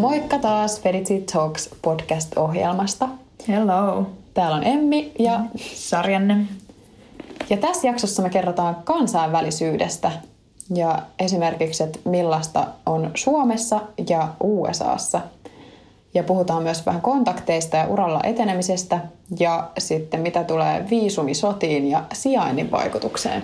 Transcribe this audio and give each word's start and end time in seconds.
Moikka 0.00 0.38
taas 0.38 0.80
Feritsi 0.80 1.24
Talks 1.32 1.70
podcast-ohjelmasta. 1.82 3.08
Hello. 3.48 4.06
Täällä 4.34 4.56
on 4.56 4.64
Emmi 4.64 5.12
ja 5.18 5.40
Sarjanne. 5.74 6.46
Ja 7.50 7.56
tässä 7.56 7.86
jaksossa 7.86 8.22
me 8.22 8.30
kerrotaan 8.30 8.76
kansainvälisyydestä 8.84 10.10
ja 10.74 10.98
esimerkiksi, 11.18 11.82
että 11.82 11.98
millaista 12.04 12.66
on 12.86 13.10
Suomessa 13.14 13.80
ja 14.08 14.28
USAssa. 14.40 15.20
Ja 16.14 16.22
puhutaan 16.22 16.62
myös 16.62 16.86
vähän 16.86 17.02
kontakteista 17.02 17.76
ja 17.76 17.86
uralla 17.88 18.20
etenemisestä 18.22 19.00
ja 19.40 19.70
sitten 19.78 20.20
mitä 20.20 20.44
tulee 20.44 20.86
viisumisotiin 20.90 21.90
ja 21.90 22.02
sijainnin 22.12 22.70
vaikutukseen. 22.70 23.42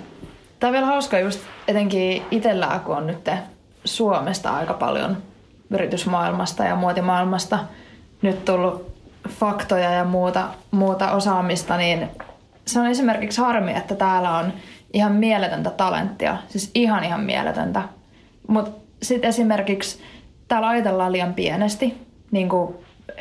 Tämä 0.60 0.68
on 0.68 0.72
vielä 0.72 0.86
hauska 0.86 1.18
just 1.18 1.40
etenkin 1.68 2.22
itsellä, 2.30 2.80
kun 2.84 2.96
on 2.96 3.06
nyt 3.06 3.30
Suomesta 3.84 4.50
aika 4.50 4.74
paljon 4.74 5.16
yritysmaailmasta 5.72 6.64
ja 6.64 6.76
muotimaailmasta 6.76 7.58
nyt 8.22 8.44
tullut 8.44 8.92
faktoja 9.28 9.90
ja 9.90 10.04
muuta, 10.04 10.48
muuta 10.70 11.10
osaamista, 11.12 11.76
niin 11.76 12.08
se 12.66 12.80
on 12.80 12.86
esimerkiksi 12.86 13.40
harmi, 13.40 13.76
että 13.76 13.94
täällä 13.94 14.36
on 14.36 14.52
ihan 14.92 15.12
mieletöntä 15.12 15.70
talenttia. 15.70 16.36
Siis 16.48 16.70
ihan 16.74 17.04
ihan 17.04 17.20
mieletöntä. 17.20 17.82
Mutta 18.48 18.80
sitten 19.02 19.28
esimerkiksi 19.28 20.02
täällä 20.48 20.68
ajatellaan 20.68 21.12
liian 21.12 21.34
pienesti 21.34 22.06
niin 22.30 22.48
kuin 22.48 22.74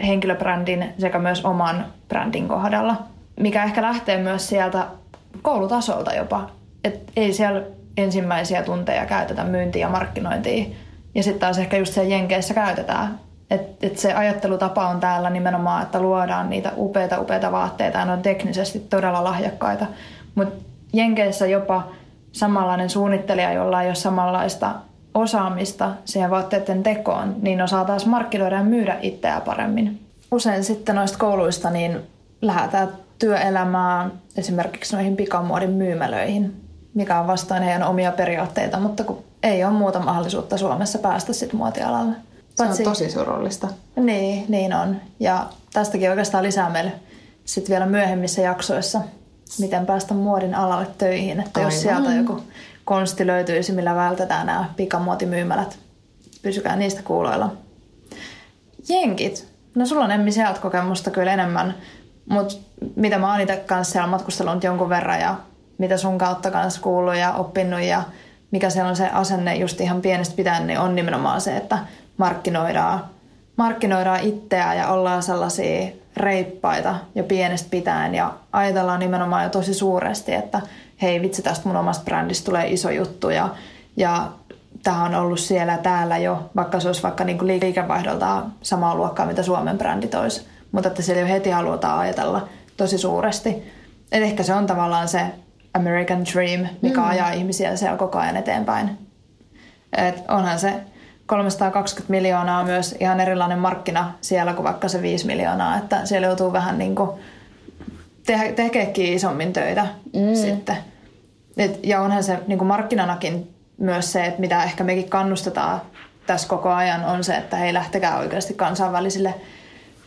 henkilöbrändin 0.08 0.94
sekä 0.98 1.20
myös 1.20 1.46
oman 1.46 1.86
brändin 2.08 2.48
kohdalla, 2.48 2.96
mikä 3.40 3.64
ehkä 3.64 3.82
lähtee 3.82 4.18
myös 4.18 4.50
sieltä 4.50 4.86
koulutasolta 5.42 6.14
jopa. 6.14 6.50
Et 6.84 7.12
ei 7.16 7.34
siellä 7.34 7.62
ensimmäisiä 7.98 8.64
tunteja 8.64 9.06
käytetä 9.06 9.44
myyntiä 9.44 9.86
ja 9.86 9.90
markkinointiin. 9.90 10.76
Ja 11.16 11.24
sitten 11.24 11.40
taas 11.40 11.58
ehkä 11.58 11.78
just 11.78 11.94
siellä 11.94 12.16
Jenkeissä 12.16 12.54
käytetään. 12.54 13.20
Että 13.50 13.88
et 13.88 13.98
se 13.98 14.14
ajattelutapa 14.14 14.88
on 14.88 15.00
täällä 15.00 15.30
nimenomaan, 15.30 15.84
että 15.84 16.00
luodaan 16.00 16.50
niitä 16.50 16.72
upeita, 16.78 17.20
upeita 17.20 17.52
vaatteita 17.52 17.98
ja 17.98 18.06
ne 18.06 18.12
on 18.12 18.22
teknisesti 18.22 18.80
todella 18.80 19.24
lahjakkaita. 19.24 19.86
Mutta 20.36 20.66
Jenkeissä 20.94 21.48
jopa 21.48 21.88
samanlainen 22.32 22.90
suunnittelija, 22.90 23.54
jolla 23.54 23.82
ei 23.82 23.88
ole 23.88 23.96
samanlaista 23.96 24.76
osaamista 25.14 25.92
siihen 26.06 26.30
vaatteiden 26.30 26.84
tekoon, 26.84 27.36
niin 27.42 27.62
osaa 27.62 27.86
taas 27.86 28.06
markkinoida 28.06 28.56
ja 28.56 28.64
myydä 28.64 28.98
itseä 29.02 29.42
paremmin. 29.42 30.00
Usein 30.32 30.64
sitten 30.64 30.96
noista 30.96 31.18
kouluista 31.18 31.70
niin 31.70 32.00
lähdetään 32.42 32.90
työelämään 33.20 34.12
esimerkiksi 34.38 34.96
noihin 34.96 35.16
pikamuodin 35.16 35.70
myymälöihin, 35.70 36.71
mikä 36.94 37.20
on 37.20 37.28
vastaan 37.28 37.64
heidän 37.64 37.84
omia 37.84 38.12
periaatteita, 38.12 38.80
mutta 38.80 39.04
kun 39.04 39.24
ei 39.44 39.64
ole 39.64 39.74
muuta 39.74 40.00
mahdollisuutta 40.00 40.58
Suomessa 40.58 41.00
päästä 41.00 41.34
sitten 41.34 41.58
muotialalle. 41.58 42.16
Se 42.56 42.64
on 42.64 42.78
tosi 42.84 43.12
surullista. 43.12 43.68
Niin, 43.96 44.46
niin 44.48 44.74
on. 44.74 45.02
Ja 45.20 45.46
tästäkin 45.74 46.10
oikeastaan 46.10 46.44
lisää 46.44 46.70
meille 46.70 46.92
sitten 47.46 47.72
vielä 47.72 47.86
myöhemmissä 47.86 48.42
jaksoissa, 48.42 49.02
miten 49.60 49.86
päästä 49.86 50.14
muodin 50.14 50.56
alalle 50.56 50.88
töihin. 50.98 51.40
Että 51.40 51.60
Aivan. 51.60 51.72
jos 51.74 51.82
sieltä 51.82 52.12
joku 52.12 52.44
konsti 52.86 53.28
löytyisi, 53.28 53.72
millä 53.72 53.96
vältetään 53.96 54.46
nämä 54.48 54.66
pikamuotimyymälät, 54.76 55.80
pysykää 56.42 56.76
niistä 56.76 57.02
kuuloilla. 57.04 57.52
Jenkit. 58.90 59.48
No 59.76 59.86
sulla 59.86 60.04
on 60.06 60.12
Emmi 60.12 60.32
sieltä 60.32 60.60
kokemusta 60.60 61.12
kyllä 61.12 61.34
enemmän, 61.34 61.76
mutta 62.30 62.56
mitä 62.96 63.18
mä 63.18 63.32
oon 63.32 63.42
itse 63.42 63.58
kanssa 63.58 63.92
siellä 63.92 64.08
matkustellut 64.08 64.64
jonkun 64.64 64.90
verran 64.90 65.20
ja 65.20 65.36
mitä 65.82 65.98
sun 65.98 66.18
kautta 66.18 66.52
kanssa 66.52 66.82
kuullut 66.82 67.16
ja 67.16 67.34
oppinut 67.34 67.82
ja 67.82 68.04
mikä 68.52 68.70
siellä 68.70 68.90
on 68.90 68.96
se 68.96 69.08
asenne 69.08 69.56
just 69.56 69.82
ihan 69.82 70.02
pienestä 70.02 70.36
pitäen, 70.36 70.68
niin 70.68 70.80
on 70.80 70.96
nimenomaan 70.96 71.42
se, 71.42 71.58
että 71.58 71.78
markkinoidaan, 72.18 73.06
markkinoidaan 73.56 74.20
itseä 74.20 74.74
ja 74.74 74.88
ollaan 74.88 75.24
sellaisia 75.24 75.92
reippaita 76.18 76.96
jo 77.16 77.24
pienestä 77.24 77.70
pitäen 77.70 78.16
ja 78.16 78.34
ajatellaan 78.52 79.00
nimenomaan 79.00 79.44
jo 79.44 79.50
tosi 79.50 79.74
suuresti, 79.74 80.34
että 80.34 80.62
hei 81.02 81.22
vitsi 81.22 81.42
tästä 81.42 81.68
mun 81.68 81.78
omasta 81.78 82.06
brändistä 82.06 82.46
tulee 82.46 82.68
iso 82.68 82.90
juttu 82.90 83.30
ja, 83.30 83.50
ja 83.98 84.32
tämä 84.84 85.04
on 85.04 85.16
ollut 85.16 85.40
siellä 85.40 85.78
täällä 85.78 86.18
jo, 86.18 86.50
vaikka 86.56 86.80
se 86.80 86.88
olisi 86.88 87.04
vaikka 87.04 87.24
niinku 87.24 87.48
liikevaihdolta 87.48 88.44
samaa 88.62 88.96
luokkaa, 88.96 89.26
mitä 89.26 89.44
Suomen 89.44 89.78
brändit 89.78 90.16
olisi. 90.16 90.48
Mutta 90.72 90.90
että 90.90 91.02
siellä 91.02 91.22
jo 91.22 91.28
heti 91.28 91.50
halutaan 91.50 92.00
ajatella 92.00 92.48
tosi 92.78 92.98
suuresti. 92.98 93.50
Et 94.12 94.24
ehkä 94.24 94.44
se 94.44 94.54
on 94.54 94.68
tavallaan 94.68 95.08
se 95.08 95.22
American 95.74 96.24
Dream, 96.34 96.68
mikä 96.82 97.02
mm. 97.02 97.08
ajaa 97.08 97.32
ihmisiä 97.32 97.76
siellä 97.76 97.98
koko 97.98 98.20
ajan 98.20 98.38
eteenpäin. 98.38 98.98
Et 99.98 100.24
onhan 100.28 100.60
se 100.60 100.74
320 101.26 102.12
miljoonaa 102.12 102.64
myös 102.64 102.96
ihan 103.00 103.20
erilainen 103.20 103.60
markkina 103.60 104.14
siellä 104.22 104.54
kuin 104.54 104.64
vaikka 104.64 104.88
se 104.88 105.02
5 105.02 105.28
miljoonaa, 105.28 105.78
että 105.78 106.06
siellä 106.06 106.28
joutuu 106.28 106.54
vähän 106.54 106.78
niin 106.78 106.96
kuin 106.96 107.10
te- 108.26 108.54
tekeekin 108.56 109.14
isommin 109.14 109.54
töitä 109.54 109.88
mm. 110.14 110.36
sitten. 110.36 110.78
Et, 111.58 111.80
ja 111.84 112.02
onhan 112.02 112.24
se 112.24 112.40
niin 112.48 112.58
kuin 112.58 112.68
markkinanakin 112.68 113.56
myös 113.78 114.12
se, 114.12 114.26
että 114.26 114.40
mitä 114.42 114.64
ehkä 114.64 114.84
mekin 114.84 115.10
kannustetaan 115.10 115.82
tässä 116.28 116.48
koko 116.48 116.70
ajan 116.70 117.06
on 117.06 117.24
se, 117.24 117.36
että 117.36 117.58
hei 117.58 117.74
lähtekää 117.74 118.18
oikeasti 118.18 118.54
kansainvälisille 118.54 119.34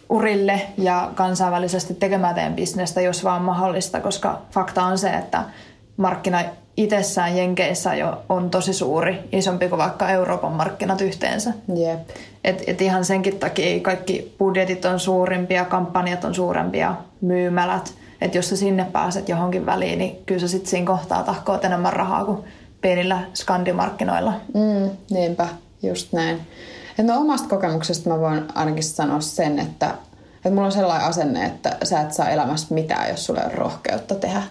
urille 0.09 0.61
ja 0.79 1.11
kansainvälisesti 1.15 1.95
tekemään 1.95 2.35
teidän 2.35 2.55
bisnestä, 2.55 3.01
jos 3.01 3.25
vaan 3.25 3.43
mahdollista, 3.43 4.01
koska 4.01 4.43
fakta 4.51 4.85
on 4.85 4.99
se, 4.99 5.11
että 5.11 5.45
markkina 5.97 6.41
itsessään 6.77 7.37
Jenkeissä 7.37 7.95
jo 7.95 8.23
on 8.29 8.51
tosi 8.51 8.73
suuri, 8.73 9.19
isompi 9.33 9.69
kuin 9.69 9.79
vaikka 9.79 10.11
Euroopan 10.11 10.53
markkinat 10.53 11.01
yhteensä. 11.01 11.53
Jep. 11.75 12.09
Et, 12.45 12.63
et 12.67 12.83
ihan 12.83 13.05
senkin 13.05 13.39
takia 13.39 13.81
kaikki 13.81 14.35
budjetit 14.39 14.85
on 14.85 15.01
suurimpia, 15.01 15.65
kampanjat 15.65 16.25
on 16.25 16.35
suurempia, 16.35 16.95
myymälät. 17.21 17.95
Että 18.21 18.39
jos 18.39 18.49
sä 18.49 18.57
sinne 18.57 18.87
pääset 18.93 19.29
johonkin 19.29 19.67
väliin, 19.67 19.99
niin 19.99 20.17
kyllä 20.27 20.41
sä 20.41 20.49
sitten 20.49 20.71
siinä 20.71 20.87
kohtaa 20.87 21.23
tahkoot 21.23 21.65
enemmän 21.65 21.93
rahaa 21.93 22.25
kuin 22.25 22.39
pienillä 22.81 23.21
skandimarkkinoilla. 23.35 24.33
Mm, 24.55 24.91
niinpä, 25.11 25.49
just 25.83 26.13
näin. 26.13 26.41
Et 26.99 27.07
no 27.07 27.21
omasta 27.21 27.49
kokemuksesta 27.49 28.11
mä 28.11 28.21
voin 28.21 28.45
ainakin 28.55 28.83
sanoa 28.83 29.21
sen, 29.21 29.59
että, 29.59 29.95
että 30.37 30.51
mulla 30.51 30.67
on 30.67 30.73
sellainen 30.73 31.07
asenne, 31.07 31.47
että 31.47 31.77
sä 31.85 32.01
et 32.01 32.13
saa 32.13 32.31
elämässä 32.31 32.75
mitään, 32.75 33.11
jos 33.11 33.27
sulla 33.27 33.41
on 33.41 33.53
rohkeutta 33.53 34.15
tehdä 34.15 34.43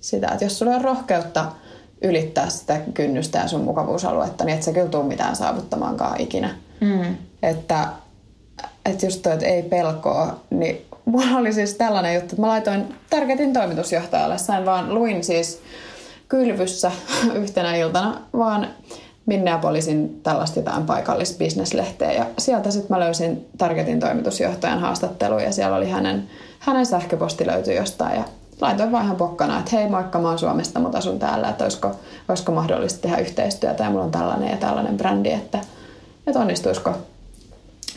sitä. 0.00 0.28
Että 0.28 0.44
jos 0.44 0.58
sulla 0.58 0.74
on 0.74 0.84
rohkeutta 0.84 1.52
ylittää 2.02 2.50
sitä 2.50 2.80
kynnystä 2.94 3.38
ja 3.38 3.48
sun 3.48 3.64
mukavuusaluetta, 3.64 4.44
niin 4.44 4.56
et 4.56 4.62
sä 4.62 4.72
kyllä 4.72 4.88
tuu 4.88 5.02
mitään 5.02 5.36
saavuttamaankaan 5.36 6.20
ikinä. 6.20 6.54
Mm. 6.80 7.16
Että, 7.42 7.88
että 8.84 9.06
just 9.06 9.22
toi, 9.22 9.32
että 9.32 9.46
ei 9.46 9.62
pelkoa, 9.62 10.40
niin 10.50 10.86
mulla 11.04 11.38
oli 11.38 11.52
siis 11.52 11.74
tällainen 11.74 12.14
juttu, 12.14 12.26
että 12.26 12.40
mä 12.40 12.48
laitoin 12.48 12.94
Targetin 13.10 13.52
toimitusjohtajalle, 13.52 14.38
sain 14.38 14.66
vaan, 14.66 14.94
luin 14.94 15.24
siis 15.24 15.62
kylvyssä 16.28 16.92
yhtenä 17.42 17.76
iltana, 17.76 18.20
vaan 18.32 18.68
Minneapolisin 19.26 20.20
tällaista 20.22 20.58
jotain 20.58 20.86
paikallisbisneslehteä 20.86 22.12
ja 22.12 22.26
sieltä 22.38 22.70
sitten 22.70 22.96
mä 22.96 23.00
löysin 23.00 23.48
Targetin 23.58 24.00
toimitusjohtajan 24.00 24.78
haastattelun 24.78 25.42
ja 25.42 25.52
siellä 25.52 25.76
oli 25.76 25.90
hänen, 25.90 26.30
hänen 26.58 26.86
sähköposti 26.86 27.46
löytyi 27.46 27.76
jostain 27.76 28.16
ja 28.16 28.24
laitoin 28.60 28.90
ihan 28.90 29.16
pokkana, 29.16 29.58
että 29.58 29.76
hei 29.76 29.88
moikka, 29.88 30.18
mä 30.18 30.28
oon 30.28 30.38
Suomesta, 30.38 30.80
mutta 30.80 30.98
asun 30.98 31.18
täällä, 31.18 31.48
että 31.48 31.64
olisiko, 31.64 31.90
olisiko 32.28 32.52
mahdollista 32.52 33.00
tehdä 33.00 33.16
yhteistyötä 33.16 33.84
ja 33.84 33.90
mulla 33.90 34.04
on 34.04 34.10
tällainen 34.10 34.50
ja 34.50 34.56
tällainen 34.56 34.96
brändi, 34.96 35.32
että, 35.32 35.58
että 36.26 36.40
onnistuisiko. 36.40 36.92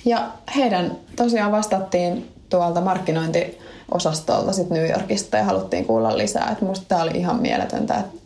Ja 0.06 0.28
heidän 0.56 0.98
tosiaan 1.16 1.52
vastattiin 1.52 2.32
tuolta 2.50 2.82
markkinointiosastolta 2.82 4.54
sit 4.54 4.70
New 4.70 4.90
Yorkista 4.90 5.38
ja 5.38 5.44
haluttiin 5.44 5.86
kuulla 5.86 6.18
lisää. 6.18 6.50
Että 6.52 6.66
musta 6.66 6.86
tämä 6.88 7.02
oli 7.04 7.12
ihan 7.18 7.42
mieletöntä, 7.42 7.96
että, 7.96 8.23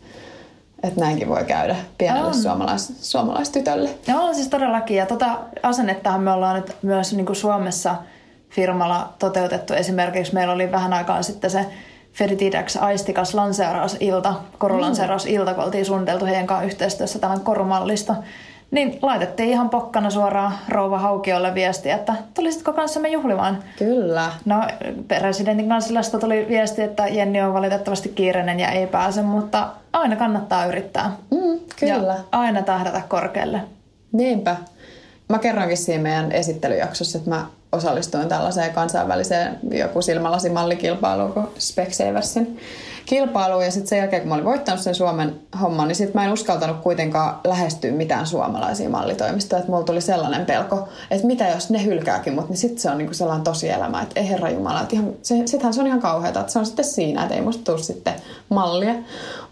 että 0.84 1.00
näinkin 1.02 1.30
voi 1.30 1.44
käydä 1.44 1.76
pienelle 1.98 2.34
suomalais, 2.34 3.12
suomalaistytölle. 3.12 3.90
Ja 4.08 4.16
on 4.16 4.36
siis 4.36 4.48
todellakin. 4.48 4.98
Ja 4.98 5.06
tota 5.06 5.40
asennettahan 5.64 6.22
me 6.22 6.32
ollaan 6.32 6.56
nyt 6.56 6.76
myös 6.82 7.14
niin 7.14 7.26
kuin 7.26 7.36
Suomessa 7.36 7.96
firmalla 8.50 9.14
toteutettu. 9.20 9.74
Esimerkiksi 9.74 10.34
meillä 10.34 10.54
oli 10.54 10.72
vähän 10.72 10.94
aikaa 10.94 11.24
sitten 11.24 11.50
se 11.50 11.66
Feritidex 12.14 12.76
Aistikas 12.76 13.34
lanseerausilta, 13.34 14.34
korulanseerausilta, 14.58 15.54
kun 15.54 15.64
oltiin 15.64 15.86
suunniteltu 15.86 16.26
heidän 16.26 16.48
kanssa 16.48 16.66
yhteistyössä 16.66 17.20
tämän 17.20 17.40
korumallista. 17.40 18.16
Niin 18.72 19.00
laitettiin 19.02 19.50
ihan 19.50 19.70
pokkana 19.70 20.10
suoraan 20.10 20.54
rouva 20.70 21.00
Haukiolle 21.00 21.56
viesti, 21.56 21.90
että 21.90 22.14
tulisitko 22.34 22.74
kanssamme 22.74 23.10
juhlimaan? 23.10 23.64
Kyllä. 23.78 24.32
No 24.46 24.64
presidentin 25.08 25.70
kansliasta 25.70 26.20
tuli 26.20 26.46
viesti, 26.50 26.82
että 26.82 27.08
Jenni 27.08 27.42
on 27.42 27.54
valitettavasti 27.54 28.10
kiireinen 28.10 28.60
ja 28.60 28.72
ei 28.72 28.88
pääse, 28.88 29.22
mutta 29.22 29.68
aina 29.98 30.16
kannattaa 30.16 30.66
yrittää. 30.66 31.18
Mm, 31.32 31.60
kyllä. 31.80 32.14
Ja 32.14 32.24
aina 32.32 32.62
tähdätä 32.62 33.02
korkealle. 33.08 33.62
Niinpä. 34.12 34.56
Mä 35.30 35.40
kerroinkin 35.40 35.78
siinä 35.78 36.04
meidän 36.04 36.32
esittelyjaksossa, 36.32 37.18
että 37.18 37.30
mä 37.30 37.46
osallistuin 37.72 38.28
tällaiseen 38.28 38.74
kansainväliseen 38.74 39.60
joku 39.72 40.02
silmälasimallikilpailuun 40.02 41.34
kuin 41.34 41.48
Specsaversin 41.60 42.60
kilpailuun. 43.06 43.66
Ja 43.66 43.72
sitten 43.72 43.88
sen 43.88 43.98
jälkeen, 43.98 44.22
kun 44.22 44.30
mä 44.30 44.36
olin 44.36 44.46
voittanut 44.46 44.82
sen 44.82 44.96
Suomen 44.96 45.40
homman, 45.62 45.88
niin 45.88 45.96
sitten 45.96 46.22
mä 46.22 46.26
en 46.26 46.34
uskaltanut 46.34 46.78
kuitenkaan 46.78 47.40
lähestyä 47.44 47.92
mitään 47.92 48.28
suomalaisia 48.28 48.90
mallitoimistoja. 48.90 49.60
Että 49.60 49.72
mulla 49.72 49.84
tuli 49.84 50.02
sellainen 50.02 50.46
pelko, 50.46 50.88
että 51.12 51.28
mitä 51.28 51.48
jos 51.48 51.70
ne 51.70 51.86
hylkääkin 51.86 52.34
mut, 52.34 52.50
niin 52.50 52.58
sitten 52.58 52.80
se 52.80 52.90
on 52.90 52.98
niinku 52.98 53.14
sellainen 53.14 53.44
tosielämä, 53.44 54.02
että 54.02 54.20
ei 54.20 54.30
herra 54.30 54.50
Jumala, 54.50 54.82
että 54.82 54.96
ihan, 54.96 55.14
se, 55.22 55.36
sittenhän 55.46 55.74
se 55.74 55.82
on 55.82 55.88
ihan 55.88 56.02
kauheata, 56.02 56.40
että 56.40 56.54
se 56.54 56.60
on 56.60 56.66
sitten 56.66 56.86
siinä, 56.86 57.24
että 57.24 57.36
ei 57.36 57.42
musta 57.42 57.64
tule 57.64 57.84
sitten 57.84 58.14
mallia. 58.50 58.96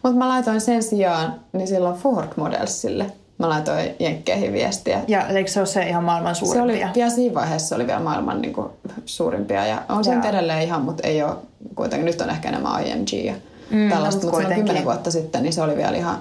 Mutta 0.06 0.18
mä 0.18 0.28
laitoin 0.28 0.62
sen 0.62 0.84
sijaan 0.84 1.36
niin 1.54 1.68
silloin 1.68 1.96
Ford 1.96 2.28
Modelsille 2.36 3.12
mä 3.38 3.50
laitoin 3.50 3.96
Jenkkeihin 4.00 4.54
viestiä. 4.54 5.02
Ja 5.08 5.28
eikö 5.28 5.52
se 5.52 5.60
ole 5.60 5.68
se 5.68 5.90
ihan 5.90 6.04
maailman 6.04 6.36
suurimpia? 6.36 6.78
Se 6.78 6.94
oli, 6.94 7.02
ja 7.02 7.10
siinä 7.10 7.34
vaiheessa 7.34 7.68
se 7.68 7.76
oli 7.76 7.88
vielä 7.88 8.00
maailman 8.00 8.42
niin 8.42 8.54
kuin, 8.54 8.68
suurimpia. 9.06 9.66
Ja 9.66 9.82
on 9.90 10.04
se 10.04 10.14
edelleen 10.30 10.62
ihan, 10.62 10.82
mutta 10.82 11.08
ei 11.08 11.24
ole 11.24 11.36
kuitenkin. 11.76 12.06
Nyt 12.06 12.22
on 12.22 12.30
ehkä 12.30 12.50
enemmän 12.50 12.88
IMG 12.88 13.14
ja 13.14 13.34
mm, 13.70 13.90
tällaista. 13.90 14.22
Mutta 14.22 14.38
silloin 14.38 14.56
kymmenen 14.56 14.86
vuotta 14.86 15.12
sitten 15.12 15.44
niin 15.44 15.54
se 15.54 15.62
oli 15.62 15.76
vielä 15.76 15.98
ihan, 15.98 16.18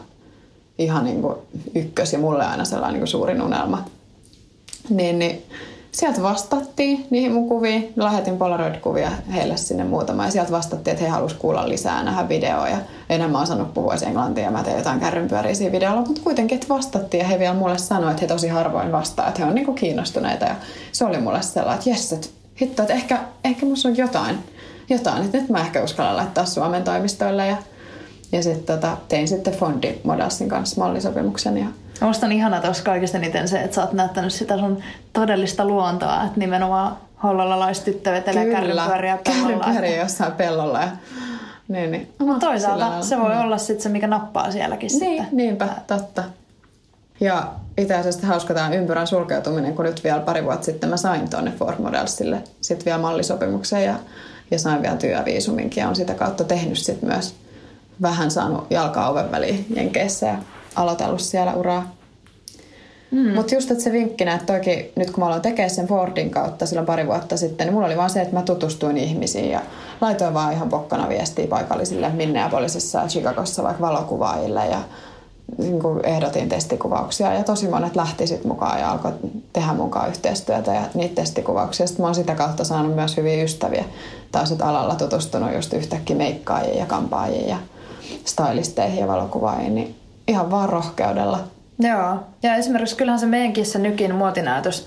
ihan 0.78 1.04
niin 1.04 1.22
kuin 1.22 1.34
ykkös 1.74 2.12
ja 2.12 2.18
mulle 2.18 2.44
aina 2.44 2.64
sellainen 2.64 2.92
niin 2.92 3.00
kuin 3.00 3.08
suurin 3.08 3.42
unelma. 3.42 3.84
Niin, 4.88 5.18
niin 5.18 5.42
sieltä 5.94 6.22
vastattiin 6.22 7.06
niihin 7.10 7.32
mun 7.32 7.48
kuviin. 7.48 7.92
Lähetin 7.96 8.38
Polaroid-kuvia 8.38 9.10
heille 9.34 9.56
sinne 9.56 9.84
muutama 9.84 10.24
ja 10.24 10.30
sieltä 10.30 10.52
vastattiin, 10.52 10.92
että 10.92 11.04
he 11.04 11.10
halusivat 11.10 11.42
kuulla 11.42 11.68
lisää, 11.68 12.02
nähdä 12.02 12.28
videoa 12.28 12.68
ja 12.68 12.78
enemmän 13.08 13.42
osannut 13.42 13.74
puhua 13.74 13.94
englantia 14.06 14.44
ja 14.44 14.50
mä 14.50 14.62
tein 14.62 14.76
jotain 14.76 15.00
kärrynpyöriä 15.00 15.72
videolla, 15.72 16.02
mutta 16.06 16.20
kuitenkin 16.24 16.56
että 16.56 16.74
vastattiin 16.74 17.18
ja 17.18 17.26
he 17.26 17.38
vielä 17.38 17.54
mulle 17.54 17.78
sanoivat, 17.78 18.10
että 18.10 18.22
he 18.22 18.26
tosi 18.26 18.48
harvoin 18.48 18.92
vastaa, 18.92 19.28
että 19.28 19.42
he 19.42 19.48
on 19.48 19.54
niinku 19.54 19.72
kiinnostuneita 19.72 20.44
ja 20.44 20.54
se 20.92 21.04
oli 21.04 21.20
mulle 21.20 21.42
sellainen, 21.42 21.78
että 21.78 21.90
jes, 21.90 22.12
että 22.12 22.28
hitto, 22.60 22.82
että 22.82 22.94
ehkä, 22.94 23.18
ehkä 23.44 23.66
musta 23.66 23.88
on 23.88 23.96
jotain, 23.96 24.38
jotain, 24.88 25.24
että 25.24 25.38
nyt 25.38 25.48
mä 25.48 25.60
ehkä 25.60 25.82
uskallan 25.82 26.16
laittaa 26.16 26.44
Suomen 26.44 26.84
toimistoille 26.84 27.46
ja, 27.46 27.56
ja 28.32 28.42
sitten 28.42 28.76
tota, 28.76 28.96
tein 29.08 29.28
sitten 29.28 29.54
Fondi 29.54 29.94
Modelsin 30.04 30.48
kanssa 30.48 30.80
mallisopimuksen 30.80 31.58
ja 31.58 31.66
Musta 32.00 32.26
on 32.26 32.32
ihana 32.32 32.60
tuossa 32.60 32.84
kaikista 32.84 33.18
eniten 33.18 33.48
se, 33.48 33.60
että 33.60 33.74
sä 33.74 33.82
oot 33.82 33.92
näyttänyt 33.92 34.32
sitä 34.32 34.58
sun 34.58 34.82
todellista 35.12 35.64
luontoa, 35.64 36.24
että 36.24 36.38
nimenomaan 36.40 36.96
hollolalaistyttö 37.22 38.12
vetelee 38.12 38.46
kärrypyöriä 38.46 39.18
pellolla. 39.24 39.64
Kärrypyöriä 39.64 40.02
jossain 40.02 40.32
pellolla. 40.32 40.80
Ja... 40.80 40.88
Niin, 41.68 41.90
niin. 41.90 42.12
No, 42.18 42.38
toisaalta 42.38 43.02
se 43.02 43.18
voi 43.18 43.28
niin. 43.28 43.38
olla 43.38 43.58
sitten 43.58 43.82
se, 43.82 43.88
mikä 43.88 44.06
nappaa 44.06 44.50
sielläkin 44.50 44.88
niin, 44.88 45.00
sitten. 45.00 45.36
Niinpä, 45.36 45.68
totta. 45.86 46.24
Ja 47.20 47.52
itse 47.78 47.94
asiassa 47.94 48.26
hauska 48.26 48.54
tämä 48.54 48.74
ympyrän 48.74 49.06
sulkeutuminen, 49.06 49.74
kun 49.74 49.84
nyt 49.84 50.04
vielä 50.04 50.20
pari 50.20 50.44
vuotta 50.44 50.64
sitten 50.64 50.90
mä 50.90 50.96
sain 50.96 51.30
tuonne 51.30 51.52
Ford 51.58 51.78
Modelsille 51.78 52.42
sitten 52.60 52.84
vielä 52.84 52.98
mallisopimuksen 52.98 53.84
ja, 53.84 53.94
ja 54.50 54.58
sain 54.58 54.82
vielä 54.82 54.96
työviisuminkin 54.96 55.80
ja 55.80 55.88
on 55.88 55.96
sitä 55.96 56.14
kautta 56.14 56.44
tehnyt 56.44 56.78
sitten 56.78 57.08
myös 57.08 57.34
vähän 58.02 58.30
saanut 58.30 58.66
jalkaa 58.70 59.10
oven 59.10 59.32
väliin 59.32 59.66
Jenkeissä 59.76 60.26
ja 60.26 60.36
aloitellut 60.74 61.20
siellä 61.20 61.54
uraa. 61.54 61.94
Mm. 63.10 63.34
Mutta 63.34 63.54
just 63.54 63.70
että 63.70 63.84
se 63.84 63.92
vinkkinä, 63.92 64.34
että 64.34 64.54
toki 64.54 64.92
nyt 64.96 65.10
kun 65.10 65.20
mä 65.20 65.26
aloin 65.26 65.42
tekemään 65.42 65.70
sen 65.70 65.86
Fordin 65.86 66.30
kautta 66.30 66.66
silloin 66.66 66.86
pari 66.86 67.06
vuotta 67.06 67.36
sitten, 67.36 67.66
niin 67.66 67.74
mulla 67.74 67.86
oli 67.86 67.96
vaan 67.96 68.10
se, 68.10 68.20
että 68.20 68.34
mä 68.34 68.42
tutustuin 68.42 68.96
ihmisiin 68.96 69.50
ja 69.50 69.60
laitoin 70.00 70.34
vaan 70.34 70.52
ihan 70.52 70.68
pokkana 70.68 71.08
viestiä 71.08 71.46
paikallisille 71.46 72.08
Minneapolisissa 72.08 72.98
ja 72.98 73.06
Chicagossa 73.06 73.62
vaikka 73.62 73.86
valokuvaajille 73.86 74.66
ja 74.66 74.78
niin 75.58 75.80
kuin 75.80 76.06
ehdotin 76.06 76.48
testikuvauksia 76.48 77.34
ja 77.34 77.44
tosi 77.44 77.68
monet 77.68 77.96
lähti 77.96 78.26
sitten 78.26 78.48
mukaan 78.48 78.80
ja 78.80 78.90
alkoi 78.90 79.12
tehdä 79.52 79.72
mukaan 79.72 80.08
yhteistyötä 80.08 80.74
ja 80.74 80.82
niitä 80.94 81.14
testikuvauksia. 81.14 81.86
Sitten 81.86 82.02
mä 82.02 82.06
oon 82.06 82.14
sitä 82.14 82.34
kautta 82.34 82.64
saanut 82.64 82.94
myös 82.94 83.16
hyviä 83.16 83.44
ystäviä 83.44 83.84
tai 84.32 84.46
sitten 84.46 84.66
alalla 84.66 84.94
tutustunut 84.94 85.54
just 85.54 85.72
yhtäkkiä 85.72 86.16
meikkaajiin 86.16 86.78
ja 86.78 86.86
kampaajiin 86.86 87.48
ja 87.48 87.56
stylisteihin 88.24 89.00
ja 89.00 89.08
valokuvaajiin, 89.08 89.74
niin 89.74 89.96
ihan 90.28 90.50
vaan 90.50 90.68
rohkeudella. 90.68 91.38
Joo, 91.78 92.16
ja 92.42 92.54
esimerkiksi 92.54 92.96
kyllähän 92.96 93.20
se 93.20 93.26
meidänkin 93.26 93.66
se 93.66 93.78
nykin 93.78 94.14
muotinäytös 94.14 94.86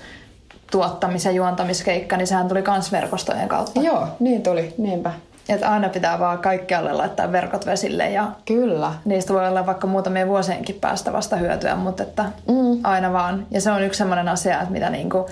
tuottamis- 0.72 1.26
ja 1.26 1.32
juontamiskeikka, 1.32 2.18
niin 2.18 2.28
sehän 2.28 2.48
tuli 2.48 2.64
myös 2.68 2.92
verkostojen 2.92 3.48
kautta. 3.48 3.82
Joo, 3.82 4.08
niin 4.20 4.44
tuli, 4.44 4.74
niinpä. 4.78 5.12
Että 5.50 5.70
aina 5.72 5.90
pitää 5.90 6.20
vaan 6.20 6.40
kaikkialle 6.40 6.94
laittaa 6.94 7.32
verkot 7.32 7.66
vesille 7.66 8.10
ja 8.10 8.28
Kyllä. 8.46 8.94
niistä 9.06 9.34
voi 9.34 9.48
olla 9.48 9.66
vaikka 9.66 9.88
muutamien 9.88 10.28
vuosienkin 10.28 10.76
päästä 10.76 11.14
vasta 11.14 11.36
hyötyä, 11.36 11.76
mutta 11.76 12.04
että 12.04 12.24
mm. 12.24 12.80
aina 12.84 13.14
vaan. 13.14 13.48
Ja 13.52 13.62
se 13.62 13.72
on 13.72 13.84
yksi 13.84 13.98
sellainen 13.98 14.28
asia, 14.28 14.60
että 14.60 14.72
mitä 14.72 14.90
niinku, 14.90 15.26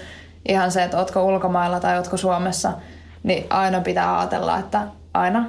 ihan 0.48 0.72
se, 0.72 0.84
että 0.84 0.98
ootko 0.98 1.26
ulkomailla 1.26 1.80
tai 1.80 1.98
ootko 1.98 2.18
Suomessa, 2.18 2.72
niin 3.24 3.46
aina 3.50 3.82
pitää 3.82 4.20
ajatella, 4.20 4.58
että 4.58 4.82
aina 5.14 5.46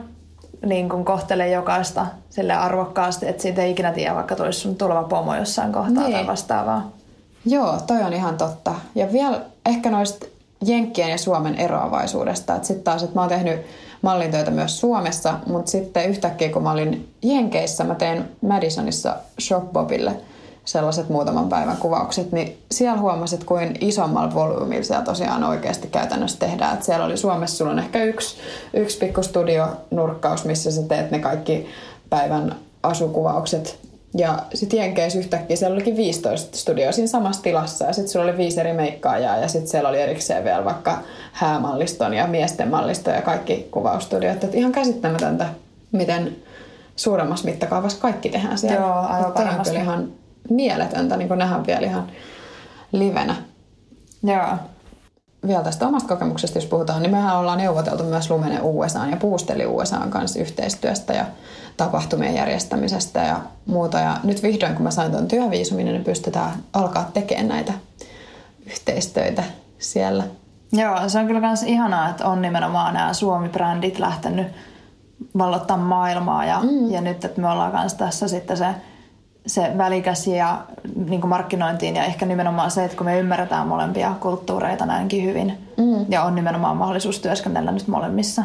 niin 0.66 0.88
kohtelee 1.04 1.50
jokaista 1.50 2.06
sille 2.36 2.52
arvokkaasti, 2.52 3.28
että 3.28 3.42
siitä 3.42 3.62
ei 3.62 3.70
ikinä 3.70 3.92
tiedä, 3.92 4.14
vaikka 4.14 4.36
tulisi 4.36 4.60
sun 4.60 4.76
tuleva 4.76 5.02
pomo 5.02 5.34
jossain 5.34 5.72
kohtaa 5.72 6.02
niin. 6.02 6.12
tai 6.12 6.26
vastaavaa. 6.26 6.90
Joo, 7.46 7.80
toi 7.86 8.02
on 8.02 8.12
ihan 8.12 8.36
totta. 8.36 8.74
Ja 8.94 9.12
vielä 9.12 9.40
ehkä 9.66 9.90
noista 9.90 10.26
Jenkkien 10.66 11.10
ja 11.10 11.18
Suomen 11.18 11.54
eroavaisuudesta. 11.54 12.54
Että 12.54 12.66
sitten 12.66 12.84
taas, 12.84 13.02
että 13.02 13.14
mä 13.14 13.20
oon 13.20 13.28
tehnyt 13.28 13.60
mallintöitä 14.02 14.50
myös 14.50 14.80
Suomessa, 14.80 15.34
mutta 15.46 15.70
sitten 15.70 16.08
yhtäkkiä 16.10 16.52
kun 16.52 16.62
mä 16.62 16.70
olin 16.70 17.08
Jenkeissä, 17.22 17.84
mä 17.84 17.94
tein 17.94 18.24
Madisonissa 18.42 19.16
Shopbobille– 19.40 20.16
sellaiset 20.66 21.08
muutaman 21.08 21.48
päivän 21.48 21.76
kuvaukset, 21.76 22.32
niin 22.32 22.58
siellä 22.70 23.00
huomasit, 23.00 23.44
kuin 23.44 23.76
isommalla 23.80 24.34
volyymilla 24.34 24.84
siellä 24.84 25.04
tosiaan 25.04 25.44
oikeasti 25.44 25.88
käytännössä 25.88 26.38
tehdään. 26.38 26.74
Et 26.74 26.82
siellä 26.82 27.06
oli 27.06 27.16
Suomessa, 27.16 27.56
sulla 27.56 27.70
on 27.70 27.78
ehkä 27.78 28.04
yksi, 28.04 28.36
yksi 28.74 28.98
pikku 28.98 29.22
studio-nurkkaus, 29.22 30.44
missä 30.44 30.70
sä 30.70 30.82
teet 30.82 31.10
ne 31.10 31.18
kaikki 31.18 31.68
päivän 32.10 32.54
asukuvaukset. 32.82 33.78
Ja 34.18 34.38
sitten 34.54 34.78
Jenkeissä 34.78 35.18
yhtäkkiä 35.18 35.56
siellä 35.56 35.74
olikin 35.74 35.96
15 35.96 36.56
studioa 36.56 36.92
siinä 36.92 37.06
samassa 37.06 37.42
tilassa 37.42 37.84
ja 37.84 37.92
sitten 37.92 38.12
sulla 38.12 38.24
oli 38.24 38.36
viisi 38.36 38.60
eri 38.60 38.72
meikkaajaa 38.72 39.36
ja 39.36 39.48
sitten 39.48 39.68
siellä 39.68 39.88
oli 39.88 40.00
erikseen 40.00 40.44
vielä 40.44 40.64
vaikka 40.64 40.98
häämalliston 41.32 42.14
ja 42.14 42.26
miesten 42.26 42.68
malliston 42.68 43.14
ja 43.14 43.22
kaikki 43.22 43.68
kuvausstudiot. 43.70 44.44
Et 44.44 44.54
ihan 44.54 44.72
käsittämätöntä, 44.72 45.48
miten 45.92 46.36
suuremmassa 46.96 47.44
mittakaavassa 47.44 48.00
kaikki 48.00 48.28
tehdään 48.28 48.58
siellä. 48.58 48.76
Joo, 48.76 48.94
aivan 48.94 49.34
varmasti. 49.34 49.76
ihan 49.76 50.12
mieletöntä 50.50 51.16
niin 51.16 51.38
nähdä 51.38 51.66
vielä 51.66 51.86
ihan 51.86 52.06
livenä. 52.92 53.36
Joo. 54.22 54.56
Vielä 55.46 55.62
tästä 55.62 55.88
omasta 55.88 56.08
kokemuksesta, 56.08 56.58
jos 56.58 56.66
puhutaan, 56.66 57.02
niin 57.02 57.10
mehän 57.10 57.38
ollaan 57.38 57.58
neuvoteltu 57.58 58.04
myös 58.04 58.30
Lumene 58.30 58.60
USA 58.62 59.06
ja 59.06 59.16
Puusteli 59.16 59.66
USA 59.66 59.98
kanssa 60.08 60.40
yhteistyöstä 60.40 61.12
ja 61.12 61.24
tapahtumien 61.76 62.34
järjestämisestä 62.34 63.20
ja 63.20 63.40
muuta. 63.66 63.98
Ja 63.98 64.16
nyt 64.24 64.42
vihdoin, 64.42 64.74
kun 64.74 64.82
mä 64.82 64.90
sain 64.90 65.12
tuon 65.12 65.28
työviisumin, 65.28 65.86
niin 65.86 66.04
pystytään 66.04 66.52
alkaa 66.72 67.10
tekemään 67.14 67.48
näitä 67.48 67.72
yhteistöitä 68.66 69.42
siellä. 69.78 70.24
Joo, 70.72 71.08
se 71.08 71.18
on 71.18 71.26
kyllä 71.26 71.40
myös 71.40 71.62
ihanaa, 71.62 72.08
että 72.08 72.26
on 72.26 72.42
nimenomaan 72.42 72.94
nämä 72.94 73.12
Suomi-brändit 73.12 73.98
lähtenyt 73.98 74.46
vallottaa 75.38 75.76
maailmaa 75.76 76.44
ja, 76.44 76.60
mm. 76.60 76.90
ja 76.90 77.00
nyt, 77.00 77.24
että 77.24 77.40
me 77.40 77.48
ollaan 77.48 77.72
kanssa 77.72 77.98
tässä 77.98 78.28
sitten 78.28 78.56
se 78.56 78.66
se 79.46 79.72
välikäs 79.78 80.26
ja 80.26 80.58
niin 80.94 81.20
kuin 81.20 81.28
markkinointiin 81.28 81.96
ja 81.96 82.04
ehkä 82.04 82.26
nimenomaan 82.26 82.70
se, 82.70 82.84
että 82.84 82.96
kun 82.96 83.06
me 83.06 83.18
ymmärretään 83.18 83.68
molempia 83.68 84.14
kulttuureita 84.20 84.86
näinkin 84.86 85.24
hyvin 85.24 85.58
mm. 85.76 86.06
ja 86.08 86.22
on 86.22 86.34
nimenomaan 86.34 86.76
mahdollisuus 86.76 87.18
työskennellä 87.18 87.72
nyt 87.72 87.88
molemmissa. 87.88 88.44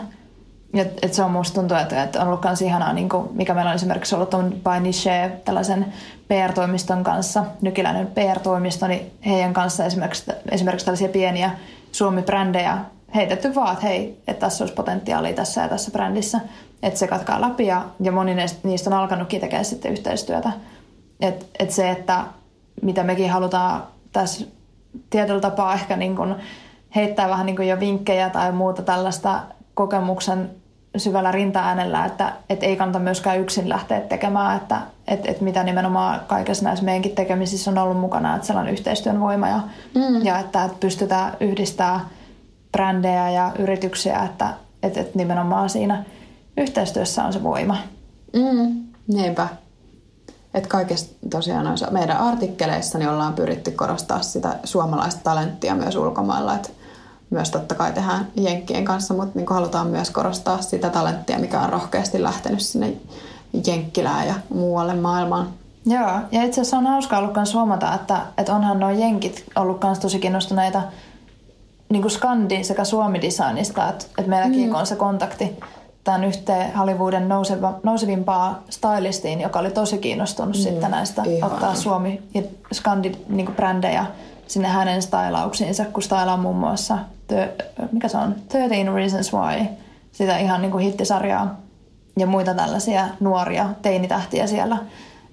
Et, 0.74 1.00
et 1.02 1.14
se 1.14 1.24
on 1.24 1.32
musta 1.32 1.60
tuntuu, 1.60 1.78
että, 1.78 2.04
että 2.04 2.22
on 2.22 2.28
ollut 2.28 2.44
myös 2.44 2.62
ihanaa, 2.62 2.94
niin 2.94 3.10
kuin, 3.10 3.28
mikä 3.34 3.54
meillä 3.54 3.70
on 3.70 3.76
esimerkiksi 3.76 4.16
ollut 4.16 4.34
on 4.34 4.50
by 4.50 4.80
Niche, 4.80 5.32
tällaisen 5.46 5.86
PR-toimiston 6.28 7.04
kanssa, 7.04 7.44
nykiläinen 7.62 8.08
PR-toimisto, 8.08 8.88
niin 8.88 9.12
heidän 9.26 9.54
kanssa 9.54 9.86
esimerkiksi, 9.86 10.32
esimerkiksi 10.52 10.86
tällaisia 10.86 11.10
pieniä 11.10 11.52
Suomi-brändejä 11.92 12.78
heitetty 13.16 13.56
vaan, 13.56 13.74
että 13.74 13.88
hei, 13.88 14.22
että 14.28 14.40
tässä 14.40 14.64
olisi 14.64 14.76
potentiaalia 14.76 15.34
tässä 15.34 15.62
ja 15.62 15.68
tässä 15.68 15.92
brändissä, 15.92 16.40
että 16.84 17.00
se 17.00 17.08
katkaa 17.08 17.42
läpi 17.42 17.66
ja, 17.66 17.86
ja 18.00 18.12
moni 18.12 18.36
niistä 18.64 18.90
on 18.90 18.94
alkanutkin 18.94 19.42
tekemään 19.42 19.66
sitten 19.66 19.92
yhteistyötä. 19.92 20.52
Että 21.22 21.46
et 21.60 21.72
se, 21.72 21.90
että 21.90 22.24
mitä 22.82 23.04
mekin 23.04 23.32
halutaan 23.32 23.84
tässä 24.12 24.46
tietyllä 25.10 25.42
tapaa 25.42 25.74
ehkä 25.74 25.98
niin 25.98 26.16
kuin 26.16 26.36
heittää 26.96 27.30
vähän 27.30 27.46
niin 27.46 27.56
kuin 27.56 27.68
jo 27.68 27.80
vinkkejä 27.80 28.30
tai 28.30 28.52
muuta 28.52 28.82
tällaista 28.82 29.40
kokemuksen 29.74 30.50
syvällä 30.98 31.32
rinta-äänellä, 31.32 32.06
että, 32.06 32.34
että 32.50 32.66
ei 32.66 32.76
kannata 32.76 33.00
myöskään 33.00 33.40
yksin 33.40 33.70
lähteä 33.70 34.02
tekemään, 34.02 34.58
että, 34.58 34.82
että, 35.08 35.32
että 35.32 35.44
mitä 35.44 35.64
nimenomaan 35.64 36.22
kaikessa 36.28 36.64
näissä 36.64 36.86
meidänkin 36.86 37.16
tekemisissä 37.16 37.72
on 37.72 37.78
ollut 37.78 38.00
mukana, 38.00 38.36
että 38.36 38.48
sellainen 38.48 38.74
yhteistyön 38.74 39.20
voima 39.20 39.48
ja, 39.48 39.60
mm. 39.96 40.26
ja 40.26 40.40
että, 40.40 40.64
että 40.64 40.78
pystytään 40.80 41.34
yhdistämään 41.40 42.02
brändejä 42.72 43.30
ja 43.30 43.52
yrityksiä, 43.60 44.24
että, 44.24 44.54
että, 44.84 45.00
että 45.00 45.18
nimenomaan 45.18 45.70
siinä 45.70 46.04
yhteistyössä 46.58 47.24
on 47.24 47.34
se 47.34 47.44
voima. 47.44 47.78
Mm, 48.34 48.84
niinpä. 49.08 49.48
Että 50.54 50.70
kaikessa 50.70 51.12
tosiaan 51.30 51.66
noissa 51.66 51.92
meidän 51.92 52.18
artikkeleissa 52.18 52.98
niin 52.98 53.10
ollaan 53.10 53.34
pyritty 53.34 53.72
korostaa 53.72 54.22
sitä 54.22 54.56
suomalaista 54.64 55.22
talenttia 55.24 55.76
myös 55.76 55.96
ulkomailla. 55.96 56.56
Että 56.56 56.70
myös 57.30 57.52
totta 57.52 57.76
kai 57.76 57.92
tehdään 57.92 58.28
Jenkkien 58.36 58.86
kanssa, 58.86 59.14
mutta 59.14 59.40
niin 59.40 59.48
halutaan 59.50 59.88
myös 59.88 60.10
korostaa 60.10 60.62
sitä 60.62 60.90
talenttia, 60.90 61.40
mikä 61.40 61.60
on 61.60 61.70
rohkeasti 61.70 62.24
lähtenyt 62.24 62.62
sinne 62.62 62.94
Jenkkilään 63.68 64.28
ja 64.28 64.34
muualle 64.50 64.94
maailmaan. 64.94 65.48
Joo, 65.86 66.12
ja 66.32 66.44
itse 66.44 66.62
asiassa 66.62 66.78
on 66.78 66.88
hauskaa 66.88 67.20
ollut 67.20 67.36
myös 67.36 67.54
huomata, 67.54 67.94
että, 67.94 68.22
että 68.38 68.56
onhan 68.56 68.80
nuo 68.80 68.90
jenkit 68.90 69.44
ollut 69.56 69.84
myös 69.84 70.00
tosi 70.00 70.20
kiinnostuneita 70.20 70.82
niin 71.90 72.02
kuin 72.02 72.12
skandi 72.12 72.64
sekä 72.64 72.84
suomi-designista, 72.84 73.90
että, 73.90 74.06
että 74.18 74.30
meilläkin 74.30 74.70
mm. 74.70 74.76
on 74.76 74.86
se 74.86 74.96
kontakti 74.96 75.60
tämän 76.04 76.24
yhteen 76.24 76.76
Hollywoodin 76.76 77.30
nouseva, 77.30 77.80
nousevimpaa 77.84 78.64
stylistiin, 78.70 79.42
joka 79.42 79.60
oli 79.60 79.72
tosi 79.72 79.98
kiinnostunut 79.98 80.56
mm, 80.56 80.62
sitten 80.62 80.92
näistä 80.92 81.24
ihana. 81.24 81.54
ottaa 81.54 81.76
Suomi- 81.76 82.22
ja 82.34 82.42
Skandi-brändejä 82.74 84.02
niin 84.02 84.32
sinne 84.48 84.68
hänen 84.68 85.02
stylauksiinsa, 85.02 85.86
kun 85.86 86.04
stylaa 86.04 86.38
muun 86.38 86.56
muassa, 86.56 86.98
the, 87.28 87.54
mikä 87.92 88.08
se 88.08 88.18
on, 88.18 88.36
13 88.52 88.96
Reasons 88.96 89.34
Why, 89.34 89.66
sitä 90.12 90.38
ihan 90.38 90.62
niin 90.62 90.72
kuin 90.72 90.84
hittisarjaa 90.84 91.56
ja 92.18 92.28
muita 92.28 92.54
tällaisia 92.54 93.08
nuoria 93.20 93.70
teinitähtiä 93.82 94.48
siellä. 94.48 94.78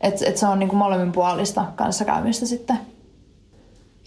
Että 0.01 0.25
et 0.29 0.37
se 0.37 0.47
on 0.47 0.59
niin 0.59 0.69
kuin 0.69 0.79
molemminpuolista 0.79 1.65
kanssakäymistä 1.77 2.47
sitten. 2.47 2.79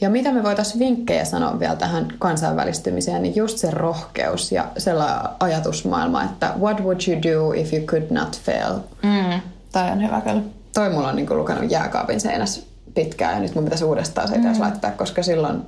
Ja 0.01 0.09
mitä 0.09 0.31
me 0.31 0.43
voitaisiin 0.43 0.79
vinkkejä 0.79 1.25
sanoa 1.25 1.59
vielä 1.59 1.75
tähän 1.75 2.07
kansainvälistymiseen, 2.19 3.21
niin 3.21 3.35
just 3.35 3.57
se 3.57 3.71
rohkeus 3.71 4.51
ja 4.51 4.67
sellainen 4.77 5.31
ajatusmaailma, 5.39 6.23
että 6.23 6.53
what 6.59 6.79
would 6.79 7.01
you 7.07 7.21
do 7.23 7.53
if 7.53 7.73
you 7.73 7.85
could 7.85 8.05
not 8.09 8.39
fail? 8.39 8.73
Mm, 9.03 9.41
toi 9.71 9.91
on 9.91 10.03
hyvä 10.03 10.21
kyllä. 10.21 10.41
Toi 10.73 10.89
mulla 10.89 11.07
on 11.07 11.15
niin 11.15 11.37
lukenut 11.37 11.71
jääkaapin 11.71 12.19
seinässä 12.19 12.61
pitkään 12.93 13.33
ja 13.33 13.39
nyt 13.39 13.55
mun 13.55 13.63
pitäisi 13.63 13.85
uudestaan 13.85 14.27
se 14.27 14.37
mm. 14.37 14.59
laittaa, 14.59 14.91
koska 14.91 15.23
silloin 15.23 15.61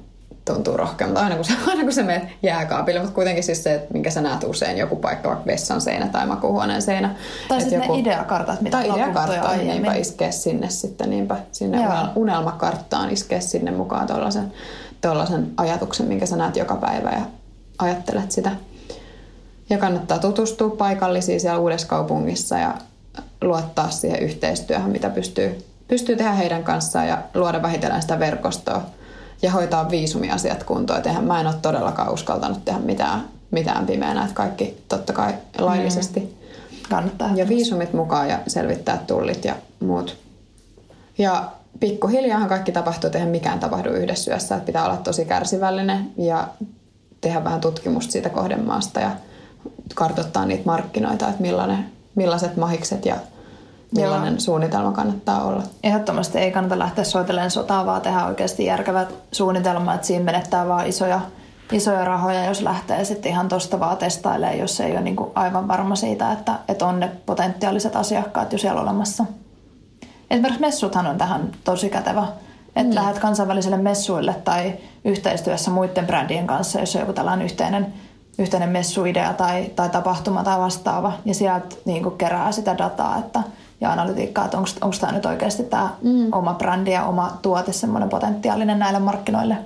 tuntuu 0.45 0.77
rohkeammalta 0.77 1.23
aina 1.23 1.35
kun, 1.35 1.45
se, 1.45 1.53
aina 1.69 1.83
kun 1.83 1.93
se 1.93 2.03
menee 2.03 2.31
jääkaapille, 2.43 2.99
mutta 2.99 3.15
kuitenkin 3.15 3.43
siis 3.43 3.63
se, 3.63 3.73
että 3.73 3.93
minkä 3.93 4.09
sä 4.09 4.21
näet 4.21 4.43
usein 4.43 4.77
joku 4.77 4.95
paikka, 4.95 5.29
vaikka 5.29 5.45
vessan 5.45 5.81
seinä 5.81 6.07
tai 6.07 6.25
makuuhuoneen 6.25 6.81
seinä. 6.81 7.15
Tai 7.47 7.61
sitten 7.61 7.81
joku, 7.81 7.93
ne 7.93 7.99
ideakartat, 7.99 8.61
mitä 8.61 8.77
Tai 8.77 8.89
ideakartta, 8.89 9.55
niinpä 9.55 9.93
iskee 9.93 10.31
sinne 10.31 10.69
sitten, 10.69 11.09
niinpä 11.09 11.37
sinne 11.51 11.83
Joo. 11.83 11.93
unelmakarttaan 12.15 13.09
iskee 13.09 13.41
sinne 13.41 13.71
mukaan 13.71 14.07
tuollaisen 14.07 14.53
tollasen 15.01 15.51
ajatuksen, 15.57 16.07
minkä 16.07 16.25
sä 16.25 16.35
näet 16.35 16.55
joka 16.55 16.75
päivä 16.75 17.09
ja 17.09 17.21
ajattelet 17.77 18.31
sitä. 18.31 18.51
Ja 19.69 19.77
kannattaa 19.77 20.19
tutustua 20.19 20.69
paikallisiin 20.69 21.39
siellä 21.39 21.59
uudessa 21.59 21.87
kaupungissa 21.87 22.57
ja 22.57 22.73
luottaa 23.41 23.89
siihen 23.89 24.19
yhteistyöhön, 24.19 24.91
mitä 24.91 25.09
pystyy, 25.09 25.65
pystyy 25.87 26.15
tehdä 26.15 26.31
heidän 26.31 26.63
kanssaan 26.63 27.07
ja 27.07 27.17
luoda 27.33 27.61
vähitellen 27.61 28.01
sitä 28.01 28.19
verkostoa 28.19 28.81
ja 29.43 29.51
hoitaa 29.51 29.89
viisumiasiat 29.89 30.63
kuntoon. 30.63 30.99
Et 30.99 31.07
eihän 31.07 31.23
mä 31.23 31.39
en 31.39 31.47
ole 31.47 31.55
todellakaan 31.61 32.13
uskaltanut 32.13 32.65
tehdä 32.65 32.79
mitään, 32.79 33.27
mitään 33.51 33.85
pimeänä, 33.85 34.23
että 34.23 34.35
kaikki 34.35 34.83
totta 34.87 35.13
kai 35.13 35.33
laillisesti. 35.57 36.19
Mm. 36.19 36.27
Kannattaa. 36.89 37.29
Ja 37.35 37.49
viisumit 37.49 37.93
mukaan 37.93 38.29
ja 38.29 38.39
selvittää 38.47 38.97
tullit 39.07 39.45
ja 39.45 39.55
muut. 39.79 40.17
Ja 41.17 41.51
pikkuhiljaahan 41.79 42.49
kaikki 42.49 42.71
tapahtuu, 42.71 43.09
eihän 43.13 43.29
mikään 43.29 43.59
tapahdu 43.59 43.89
yhdessä 43.89 44.23
syössä. 44.23 44.55
Että 44.55 44.65
pitää 44.65 44.85
olla 44.85 44.97
tosi 44.97 45.25
kärsivällinen 45.25 46.11
ja 46.17 46.47
tehdä 47.21 47.43
vähän 47.43 47.61
tutkimusta 47.61 48.11
siitä 48.11 48.29
kohdemaasta 48.29 48.99
ja 48.99 49.11
kartoittaa 49.95 50.45
niitä 50.45 50.63
markkinoita, 50.65 51.29
että 51.29 51.41
millainen, 51.41 51.85
millaiset 52.15 52.57
mahikset 52.57 53.05
ja 53.05 53.15
millainen 53.95 54.33
Joo. 54.33 54.39
suunnitelma 54.39 54.91
kannattaa 54.91 55.43
olla. 55.43 55.63
Ehdottomasti 55.83 56.37
ei 56.37 56.51
kannata 56.51 56.79
lähteä 56.79 57.03
soitelemaan 57.03 57.51
sotaa, 57.51 57.85
vaan 57.85 58.01
tehdä 58.01 58.25
oikeasti 58.25 58.65
järkevät 58.65 59.13
suunnitelmat, 59.31 59.95
että 59.95 60.07
siinä 60.07 60.25
menettää 60.25 60.67
vaan 60.67 60.87
isoja, 60.87 61.21
isoja 61.71 62.05
rahoja, 62.05 62.45
jos 62.45 62.61
lähtee 62.61 63.05
sitten 63.05 63.31
ihan 63.31 63.49
tuosta 63.49 63.79
vaan 63.79 63.97
testailemaan, 63.97 64.59
jos 64.59 64.79
ei 64.79 64.91
ole 64.91 65.01
niin 65.01 65.15
kuin 65.15 65.31
aivan 65.35 65.67
varma 65.67 65.95
siitä, 65.95 66.31
että, 66.31 66.59
että 66.67 66.85
on 66.85 66.99
ne 66.99 67.11
potentiaaliset 67.25 67.95
asiakkaat 67.95 68.53
jo 68.53 68.57
siellä 68.57 68.81
olemassa. 68.81 69.25
Esimerkiksi 70.31 70.61
messuthan 70.61 71.07
on 71.07 71.17
tähän 71.17 71.51
tosi 71.63 71.89
kätevä. 71.89 72.27
Että 72.75 72.89
mm. 72.89 72.95
lähdet 72.95 73.19
kansainvälisille 73.19 73.77
messuille 73.77 74.35
tai 74.43 74.73
yhteistyössä 75.05 75.71
muiden 75.71 76.07
brändien 76.07 76.47
kanssa, 76.47 76.79
jos 76.79 76.95
on 76.95 76.99
joku 76.99 77.13
tällainen 77.13 77.45
yhteinen, 77.45 77.93
yhteinen 78.39 78.69
messuidea 78.69 79.33
tai, 79.33 79.65
tai 79.75 79.89
tapahtuma 79.89 80.43
tai 80.43 80.59
vastaava. 80.59 81.13
Ja 81.25 81.33
sieltä 81.33 81.75
niin 81.85 82.11
kerää 82.11 82.51
sitä 82.51 82.77
dataa, 82.77 83.17
että– 83.17 83.43
ja 83.83 83.91
analytiikkaa, 83.91 84.45
että 84.45 84.57
onko 84.57 84.95
tämä 85.01 85.13
nyt 85.13 85.25
oikeasti 85.25 85.63
tämä 85.63 85.89
mm. 86.01 86.27
oma 86.31 86.53
brändi 86.53 86.91
ja 86.91 87.05
oma 87.05 87.37
tuote 87.41 87.73
semmoinen 87.73 88.09
potentiaalinen 88.09 88.79
näille 88.79 88.99
markkinoille. 88.99 89.57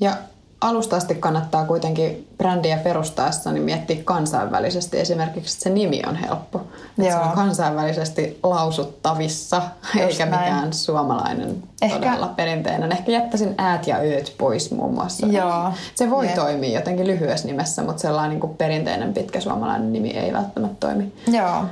Ja 0.00 0.12
alusta 0.60 0.96
asti 0.96 1.14
kannattaa 1.14 1.64
kuitenkin 1.64 2.28
brändiä 2.38 2.76
perustaessa 2.76 3.52
niin 3.52 3.62
miettiä 3.62 3.96
kansainvälisesti 4.04 5.00
esimerkiksi, 5.00 5.54
että 5.54 5.62
se 5.62 5.70
nimi 5.70 6.02
on 6.06 6.16
helppo. 6.16 6.60
Että 6.98 7.12
se 7.12 7.18
on 7.18 7.32
kansainvälisesti 7.32 8.38
lausuttavissa, 8.42 9.62
Just 9.94 10.10
eikä 10.10 10.26
näin. 10.26 10.54
mikään 10.54 10.72
suomalainen 10.72 11.62
Ehkä... 11.82 11.98
todella 11.98 12.26
perinteinen. 12.26 12.92
Ehkä 12.92 13.12
jättäisin 13.12 13.54
äät 13.58 13.86
ja 13.86 13.96
ööt 13.96 14.34
pois 14.38 14.70
muun 14.70 14.94
muassa. 14.94 15.26
Joo. 15.26 15.72
Se 15.94 16.10
voi 16.10 16.26
Jep. 16.26 16.34
toimia 16.34 16.78
jotenkin 16.78 17.06
lyhyessä 17.06 17.46
nimessä, 17.46 17.82
mutta 17.82 18.02
sellainen 18.02 18.30
niin 18.30 18.40
kuin 18.40 18.56
perinteinen 18.56 19.14
pitkä 19.14 19.40
suomalainen 19.40 19.92
nimi 19.92 20.10
ei 20.10 20.32
välttämättä 20.32 20.76
toimi. 20.80 21.12
Joo 21.26 21.64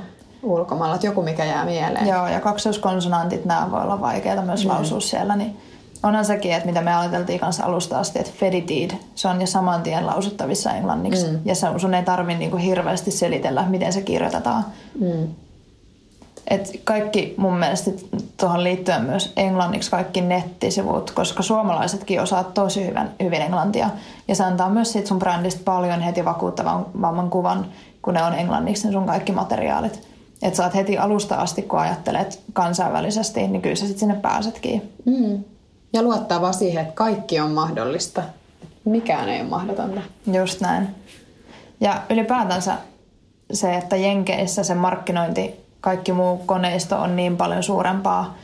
ulkomailla, 0.43 0.95
että 0.95 1.07
joku 1.07 1.21
mikä 1.21 1.45
jää 1.45 1.65
mieleen. 1.65 2.07
Joo, 2.07 2.27
ja 2.27 2.39
kaksoiskonsonantit, 2.39 3.45
nämä 3.45 3.71
voi 3.71 3.81
olla 3.81 4.01
vaikeita 4.01 4.41
myös 4.41 4.65
mm. 4.65 4.71
lausua 4.71 4.99
siellä, 4.99 5.35
niin 5.35 5.57
onhan 6.03 6.25
sekin, 6.25 6.53
että 6.53 6.65
mitä 6.65 6.81
me 6.81 6.95
ajateltiin 6.95 7.39
kanssa 7.39 7.65
alusta 7.65 7.99
asti, 7.99 8.19
että 8.19 8.31
feditid, 8.39 8.91
se 9.15 9.27
on 9.27 9.41
jo 9.41 9.47
saman 9.47 9.83
tien 9.83 10.05
lausuttavissa 10.05 10.73
englanniksi. 10.73 11.27
Mm. 11.27 11.39
Ja 11.45 11.55
se, 11.55 11.67
sun 11.77 11.93
ei 11.93 12.03
tarvitse 12.03 12.39
niinku 12.39 12.57
hirveästi 12.57 13.11
selitellä, 13.11 13.65
miten 13.69 13.93
se 13.93 14.01
kirjoitetaan. 14.01 14.65
Mm. 14.99 15.27
Et 16.47 16.81
kaikki 16.83 17.33
mun 17.37 17.57
mielestä 17.57 17.91
tuohon 18.37 18.63
liittyen 18.63 19.03
myös 19.03 19.33
englanniksi 19.35 19.91
kaikki 19.91 20.21
nettisivut, 20.21 21.11
koska 21.11 21.43
suomalaisetkin 21.43 22.21
osaa 22.21 22.43
tosi 22.43 22.85
hyvin, 22.85 23.09
hyvin 23.23 23.41
englantia. 23.41 23.89
Ja 24.27 24.35
se 24.35 24.43
antaa 24.43 24.69
myös 24.69 24.93
sit 24.93 25.07
sun 25.07 25.19
brändistä 25.19 25.61
paljon 25.65 26.01
heti 26.01 26.25
vakuuttavamman 26.25 27.29
kuvan, 27.29 27.65
kun 28.01 28.13
ne 28.13 28.23
on 28.23 28.33
englanniksi 28.33 28.87
ne 28.87 28.93
sun 28.93 29.05
kaikki 29.05 29.31
materiaalit. 29.31 30.07
Että 30.41 30.57
saat 30.57 30.75
heti 30.75 30.97
alusta 30.97 31.35
asti, 31.35 31.61
kun 31.61 31.79
ajattelet 31.79 32.41
kansainvälisesti, 32.53 33.47
niin 33.47 33.61
kyllä 33.61 33.75
sä 33.75 33.85
sitten 33.85 33.99
sinne 33.99 34.15
pääsetkin. 34.15 34.93
Mm. 35.05 35.43
Ja 35.93 36.01
luottaa 36.01 36.41
vaan 36.41 36.53
siihen, 36.53 36.81
että 36.81 36.93
kaikki 36.93 37.39
on 37.39 37.51
mahdollista. 37.51 38.23
Mikään 38.85 39.29
ei 39.29 39.41
ole 39.41 39.49
mahdotonta. 39.49 40.01
Just 40.33 40.61
näin. 40.61 40.87
Ja 41.81 42.01
ylipäätänsä 42.09 42.77
se, 43.53 43.75
että 43.75 43.95
Jenkeissä 43.95 44.63
se 44.63 44.73
markkinointi, 44.73 45.55
kaikki 45.81 46.11
muu 46.11 46.37
koneisto 46.37 46.97
on 46.97 47.15
niin 47.15 47.37
paljon 47.37 47.63
suurempaa, 47.63 48.35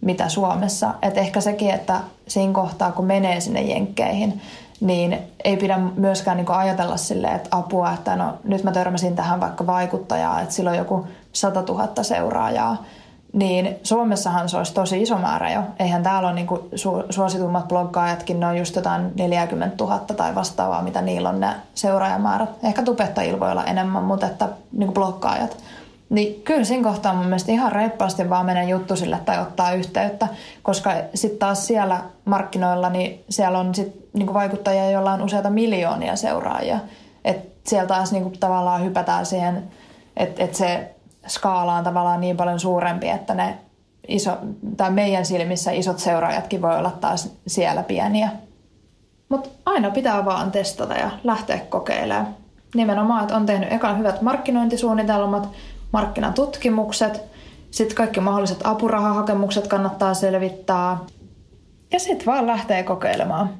mitä 0.00 0.28
Suomessa. 0.28 0.94
Että 1.02 1.20
ehkä 1.20 1.40
sekin, 1.40 1.70
että 1.70 2.00
siinä 2.28 2.52
kohtaa, 2.52 2.92
kun 2.92 3.04
menee 3.04 3.40
sinne 3.40 3.62
Jenkkeihin, 3.62 4.40
niin 4.82 5.18
ei 5.44 5.56
pidä 5.56 5.78
myöskään 5.96 6.36
niin 6.36 6.50
ajatella 6.50 6.96
silleen, 6.96 7.36
että 7.36 7.48
apua, 7.52 7.92
että 7.92 8.16
no 8.16 8.38
nyt 8.44 8.64
mä 8.64 8.72
törmäsin 8.72 9.16
tähän 9.16 9.40
vaikka 9.40 9.66
vaikuttajaa, 9.66 10.40
että 10.40 10.54
sillä 10.54 10.70
on 10.70 10.76
joku 10.76 11.06
100 11.32 11.62
000 11.62 12.02
seuraajaa 12.02 12.84
niin 13.32 13.76
Suomessahan 13.82 14.48
se 14.48 14.56
olisi 14.56 14.74
tosi 14.74 15.02
iso 15.02 15.18
määrä 15.18 15.52
jo. 15.52 15.62
Eihän 15.78 16.02
täällä 16.02 16.28
ole 16.28 16.34
niinku 16.34 16.68
su- 16.74 17.06
suositummat 17.10 17.68
bloggaajatkin, 17.68 18.40
ne 18.40 18.46
on 18.46 18.58
just 18.58 18.76
jotain 18.76 19.12
40 19.16 19.84
000 19.84 19.98
tai 19.98 20.34
vastaavaa, 20.34 20.82
mitä 20.82 21.02
niillä 21.02 21.28
on 21.28 21.40
ne 21.40 21.48
seuraajamäärät. 21.74 22.50
Ehkä 22.62 22.82
tubettajilla 22.82 23.40
voi 23.40 23.50
olla 23.50 23.64
enemmän, 23.64 24.02
mutta 24.02 24.26
että 24.26 24.48
niinku 24.72 24.94
bloggaajat. 24.94 25.56
Niin 26.12 26.42
kyllä 26.42 26.64
siinä 26.64 26.88
kohtaa 26.88 27.14
mun 27.14 27.24
mielestä 27.24 27.52
ihan 27.52 27.72
reippaasti 27.72 28.30
vaan 28.30 28.46
menee 28.46 28.64
juttu 28.64 28.96
sille 28.96 29.18
tai 29.24 29.42
ottaa 29.42 29.72
yhteyttä, 29.72 30.28
koska 30.62 30.90
sitten 31.14 31.38
taas 31.38 31.66
siellä 31.66 32.00
markkinoilla, 32.24 32.90
niin 32.90 33.24
siellä 33.28 33.58
on 33.58 33.74
sit 33.74 34.08
niinku 34.12 34.34
vaikuttajia, 34.34 34.90
joilla 34.90 35.12
on 35.12 35.22
useita 35.22 35.50
miljoonia 35.50 36.16
seuraajia. 36.16 36.78
Et 37.24 37.52
siellä 37.66 37.86
taas 37.86 38.12
niinku 38.12 38.32
tavallaan 38.40 38.84
hypätään 38.84 39.26
siihen, 39.26 39.62
että 40.16 40.44
et 40.44 40.54
se 40.54 40.94
skaala 41.26 41.74
on 41.74 41.84
tavallaan 41.84 42.20
niin 42.20 42.36
paljon 42.36 42.60
suurempi, 42.60 43.08
että 43.08 43.34
ne 43.34 43.58
iso, 44.08 44.38
tai 44.76 44.90
meidän 44.90 45.26
silmissä 45.26 45.70
isot 45.70 45.98
seuraajatkin 45.98 46.62
voi 46.62 46.78
olla 46.78 46.90
taas 47.00 47.30
siellä 47.46 47.82
pieniä. 47.82 48.28
Mutta 49.28 49.48
aina 49.66 49.90
pitää 49.90 50.24
vaan 50.24 50.50
testata 50.50 50.94
ja 50.94 51.10
lähteä 51.24 51.58
kokeilemaan. 51.58 52.34
Nimenomaan, 52.74 53.22
että 53.22 53.36
on 53.36 53.46
tehnyt 53.46 53.72
ekan 53.72 53.98
hyvät 53.98 54.22
markkinointisuunnitelmat, 54.22 55.48
markkinatutkimukset, 55.92 57.22
sitten 57.70 57.96
kaikki 57.96 58.20
mahdolliset 58.20 58.60
apurahahakemukset 58.64 59.66
kannattaa 59.66 60.14
selvittää. 60.14 60.98
Ja 61.92 61.98
sitten 61.98 62.26
vaan 62.26 62.46
lähtee 62.46 62.82
kokeilemaan. 62.82 63.50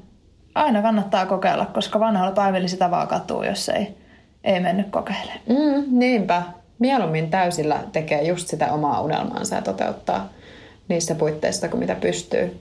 Aina 0.55 0.81
kannattaa 0.81 1.25
kokeilla, 1.25 1.65
koska 1.65 1.99
vanhalla 1.99 2.31
päivillä 2.31 2.67
sitä 2.67 2.91
vaan 2.91 3.07
katuu, 3.07 3.43
jos 3.43 3.69
ei, 3.69 3.97
ei 4.43 4.59
mennyt 4.59 4.89
kokeilemaan. 4.89 5.41
Mm, 5.49 5.99
niinpä 5.99 6.43
mieluummin 6.79 7.29
täysillä 7.29 7.79
tekee 7.91 8.23
just 8.23 8.47
sitä 8.47 8.73
omaa 8.73 9.01
unelmaansa 9.01 9.55
ja 9.55 9.61
toteuttaa 9.61 10.29
niissä 10.87 11.15
puitteissa, 11.15 11.69
kuin 11.69 11.79
mitä 11.79 11.95
pystyy. 11.95 12.59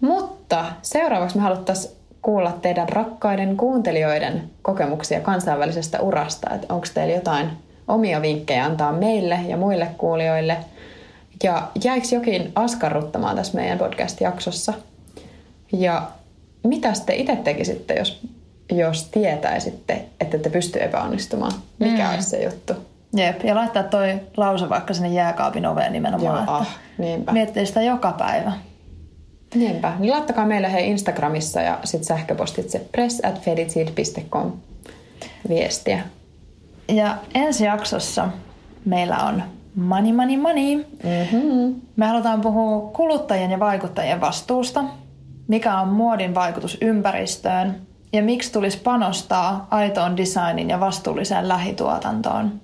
Mutta 0.00 0.64
seuraavaksi 0.82 1.36
me 1.36 1.42
haluttaisiin 1.42 1.94
kuulla 2.22 2.52
teidän 2.62 2.88
rakkaiden 2.88 3.56
kuuntelijoiden 3.56 4.50
kokemuksia 4.62 5.20
kansainvälisestä 5.20 6.00
urasta. 6.00 6.54
Että 6.54 6.74
onko 6.74 6.86
teillä 6.94 7.14
jotain 7.14 7.50
omia 7.88 8.22
vinkkejä 8.22 8.64
antaa 8.64 8.92
meille 8.92 9.38
ja 9.48 9.56
muille 9.56 9.88
kuulijoille? 9.98 10.56
Ja 11.42 11.68
jäikö 11.84 12.06
jokin 12.12 12.52
askarruttamaan 12.54 13.36
tässä 13.36 13.58
meidän 13.58 13.78
podcast-jaksossa? 13.78 14.72
Ja 15.72 16.08
mitä 16.64 16.92
te 17.06 17.14
itse 17.14 17.36
tekisitte, 17.36 17.94
jos, 17.94 18.20
jos 18.72 19.04
tietäisitte, 19.04 20.04
että 20.20 20.38
te 20.38 20.50
pysty 20.50 20.82
epäonnistumaan? 20.82 21.52
Mikä 21.78 22.04
mm. 22.04 22.14
olisi 22.14 22.28
se 22.30 22.44
juttu? 22.44 22.72
Jep, 23.16 23.44
ja 23.44 23.54
laittaa 23.54 23.82
toi 23.82 24.20
lause 24.36 24.68
vaikka 24.68 24.94
sinne 24.94 25.08
jääkaapin 25.08 25.66
oveen 25.66 25.92
nimenomaan. 25.92 26.44
Joo, 26.46 26.56
ah, 26.56 26.78
niinpä. 26.98 27.32
Miettii 27.32 27.66
sitä 27.66 27.82
joka 27.82 28.12
päivä. 28.12 28.52
Niinpä. 29.54 29.92
Niin 29.98 30.12
laittakaa 30.12 30.46
meille 30.46 30.72
hei 30.72 30.90
Instagramissa 30.90 31.60
ja 31.60 31.78
sitten 31.84 32.06
sähköpostitse 32.06 32.78
press 32.92 33.20
at 33.24 33.40
viestiä. 35.48 36.02
Ja 36.90 37.16
ensi 37.34 37.64
jaksossa 37.64 38.28
meillä 38.84 39.16
on 39.16 39.42
money, 39.74 40.12
money, 40.12 40.36
money. 40.36 40.76
Mm-hmm. 40.76 41.80
Me 41.96 42.06
halutaan 42.06 42.40
puhua 42.40 42.90
kuluttajien 42.90 43.50
ja 43.50 43.60
vaikuttajien 43.60 44.20
vastuusta. 44.20 44.84
Mikä 45.48 45.80
on 45.80 45.88
muodin 45.88 46.34
vaikutus 46.34 46.78
ympäristöön 46.80 47.76
ja 48.12 48.22
miksi 48.22 48.52
tulisi 48.52 48.78
panostaa 48.78 49.66
aitoon 49.70 50.16
designin 50.16 50.70
ja 50.70 50.80
vastuulliseen 50.80 51.48
lähituotantoon– 51.48 52.52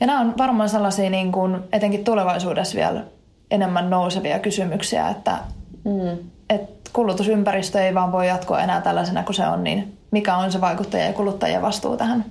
ja 0.00 0.06
nämä 0.06 0.20
on 0.20 0.34
varmaan 0.38 0.68
sellaisia 0.68 1.10
niin 1.10 1.32
kuin, 1.32 1.56
etenkin 1.72 2.04
tulevaisuudessa 2.04 2.76
vielä 2.76 3.04
enemmän 3.50 3.90
nousevia 3.90 4.38
kysymyksiä, 4.38 5.08
että 5.08 5.38
mm. 5.84 6.18
et 6.50 6.90
kulutusympäristö 6.92 7.80
ei 7.84 7.94
vaan 7.94 8.12
voi 8.12 8.28
jatkua 8.28 8.60
enää 8.60 8.80
tällaisena 8.80 9.22
kuin 9.22 9.36
se 9.36 9.46
on, 9.46 9.64
niin 9.64 9.98
mikä 10.10 10.36
on 10.36 10.52
se 10.52 10.60
vaikuttaja 10.60 11.04
ja 11.04 11.12
kuluttajien 11.12 11.62
vastuu 11.62 11.96
tähän? 11.96 12.24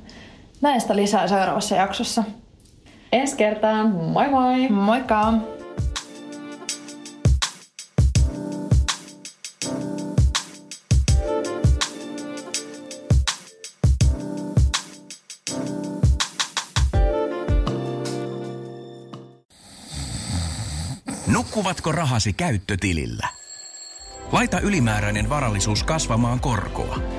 Näistä 0.61 0.95
lisää 0.95 1.27
seuraavassa 1.27 1.75
jaksossa. 1.75 2.23
Ensi 3.11 3.37
kertaan, 3.37 3.87
moi 3.87 4.29
moi! 4.29 4.69
Moikka! 4.69 5.33
Nukkuvatko 21.27 21.91
rahasi 21.91 22.33
käyttötilillä? 22.33 23.27
Laita 24.31 24.59
ylimääräinen 24.59 25.29
varallisuus 25.29 25.83
kasvamaan 25.83 26.39
korkoa. 26.39 27.18